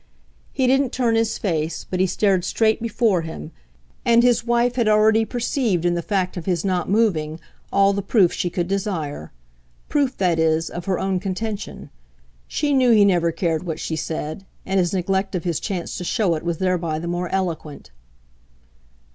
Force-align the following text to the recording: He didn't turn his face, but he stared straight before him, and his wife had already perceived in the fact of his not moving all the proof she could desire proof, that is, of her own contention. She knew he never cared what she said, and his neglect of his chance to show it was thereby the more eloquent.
He 0.51 0.65
didn't 0.65 0.89
turn 0.89 1.13
his 1.13 1.37
face, 1.37 1.85
but 1.87 1.99
he 1.99 2.07
stared 2.07 2.43
straight 2.43 2.81
before 2.81 3.21
him, 3.21 3.51
and 4.03 4.23
his 4.23 4.43
wife 4.43 4.73
had 4.73 4.87
already 4.87 5.25
perceived 5.25 5.85
in 5.85 5.93
the 5.93 6.01
fact 6.01 6.37
of 6.37 6.47
his 6.47 6.65
not 6.65 6.89
moving 6.89 7.39
all 7.71 7.93
the 7.93 8.01
proof 8.01 8.33
she 8.33 8.49
could 8.49 8.67
desire 8.67 9.31
proof, 9.89 10.17
that 10.17 10.39
is, 10.39 10.71
of 10.71 10.85
her 10.85 10.97
own 10.97 11.19
contention. 11.19 11.91
She 12.47 12.73
knew 12.73 12.89
he 12.89 13.05
never 13.05 13.31
cared 13.31 13.61
what 13.61 13.79
she 13.79 13.95
said, 13.95 14.43
and 14.65 14.79
his 14.79 14.91
neglect 14.91 15.35
of 15.35 15.43
his 15.43 15.59
chance 15.59 15.95
to 15.99 16.03
show 16.03 16.33
it 16.33 16.41
was 16.41 16.57
thereby 16.57 16.97
the 16.97 17.07
more 17.07 17.29
eloquent. 17.29 17.91